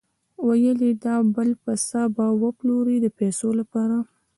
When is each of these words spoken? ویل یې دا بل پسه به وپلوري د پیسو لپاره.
ویل 0.47 0.79
یې 0.87 0.93
دا 1.05 1.15
بل 1.35 1.49
پسه 1.63 2.01
به 2.15 2.25
وپلوري 2.43 2.97
د 3.01 3.07
پیسو 3.19 3.49
لپاره. 3.59 3.97